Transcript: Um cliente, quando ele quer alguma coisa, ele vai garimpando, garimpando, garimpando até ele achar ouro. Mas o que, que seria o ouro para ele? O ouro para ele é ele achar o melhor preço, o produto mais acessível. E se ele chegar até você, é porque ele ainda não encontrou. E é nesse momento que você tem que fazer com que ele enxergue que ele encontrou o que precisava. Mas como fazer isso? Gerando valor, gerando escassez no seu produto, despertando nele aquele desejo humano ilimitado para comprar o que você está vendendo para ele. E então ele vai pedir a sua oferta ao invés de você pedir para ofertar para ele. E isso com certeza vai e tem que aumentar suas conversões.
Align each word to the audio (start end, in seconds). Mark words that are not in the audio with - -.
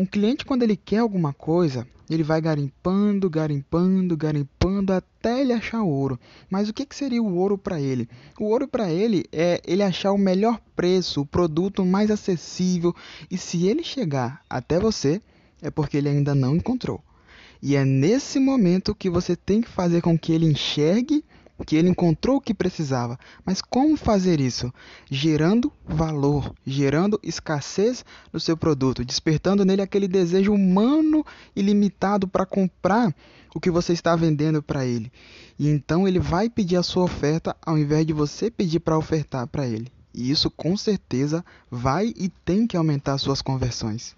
Um 0.00 0.06
cliente, 0.06 0.46
quando 0.46 0.62
ele 0.62 0.78
quer 0.78 0.96
alguma 0.96 1.34
coisa, 1.34 1.86
ele 2.08 2.22
vai 2.22 2.40
garimpando, 2.40 3.28
garimpando, 3.28 4.16
garimpando 4.16 4.94
até 4.94 5.42
ele 5.42 5.52
achar 5.52 5.82
ouro. 5.82 6.18
Mas 6.48 6.70
o 6.70 6.72
que, 6.72 6.86
que 6.86 6.96
seria 6.96 7.22
o 7.22 7.36
ouro 7.36 7.58
para 7.58 7.78
ele? 7.78 8.08
O 8.38 8.46
ouro 8.46 8.66
para 8.66 8.90
ele 8.90 9.26
é 9.30 9.60
ele 9.62 9.82
achar 9.82 10.12
o 10.12 10.16
melhor 10.16 10.58
preço, 10.74 11.20
o 11.20 11.26
produto 11.26 11.84
mais 11.84 12.10
acessível. 12.10 12.96
E 13.30 13.36
se 13.36 13.66
ele 13.66 13.84
chegar 13.84 14.42
até 14.48 14.80
você, 14.80 15.20
é 15.60 15.70
porque 15.70 15.98
ele 15.98 16.08
ainda 16.08 16.34
não 16.34 16.56
encontrou. 16.56 17.04
E 17.60 17.76
é 17.76 17.84
nesse 17.84 18.40
momento 18.40 18.94
que 18.94 19.10
você 19.10 19.36
tem 19.36 19.60
que 19.60 19.68
fazer 19.68 20.00
com 20.00 20.18
que 20.18 20.32
ele 20.32 20.46
enxergue 20.46 21.19
que 21.70 21.76
ele 21.76 21.88
encontrou 21.88 22.38
o 22.38 22.40
que 22.40 22.52
precisava. 22.52 23.16
Mas 23.46 23.62
como 23.62 23.96
fazer 23.96 24.40
isso? 24.40 24.74
Gerando 25.08 25.72
valor, 25.86 26.52
gerando 26.66 27.20
escassez 27.22 28.04
no 28.32 28.40
seu 28.40 28.56
produto, 28.56 29.04
despertando 29.04 29.64
nele 29.64 29.80
aquele 29.80 30.08
desejo 30.08 30.52
humano 30.52 31.24
ilimitado 31.54 32.26
para 32.26 32.44
comprar 32.44 33.14
o 33.54 33.60
que 33.60 33.70
você 33.70 33.92
está 33.92 34.16
vendendo 34.16 34.60
para 34.60 34.84
ele. 34.84 35.12
E 35.56 35.68
então 35.68 36.08
ele 36.08 36.18
vai 36.18 36.50
pedir 36.50 36.74
a 36.74 36.82
sua 36.82 37.04
oferta 37.04 37.56
ao 37.64 37.78
invés 37.78 38.04
de 38.04 38.12
você 38.12 38.50
pedir 38.50 38.80
para 38.80 38.98
ofertar 38.98 39.46
para 39.46 39.64
ele. 39.64 39.92
E 40.12 40.28
isso 40.28 40.50
com 40.50 40.76
certeza 40.76 41.44
vai 41.70 42.12
e 42.16 42.28
tem 42.44 42.66
que 42.66 42.76
aumentar 42.76 43.16
suas 43.18 43.40
conversões. 43.40 44.16